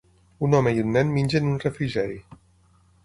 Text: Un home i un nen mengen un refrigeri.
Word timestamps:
Un 0.47 0.55
home 0.59 0.71
i 0.77 0.81
un 0.85 0.89
nen 0.97 1.13
mengen 1.17 1.51
un 1.53 1.61
refrigeri. 1.65 2.19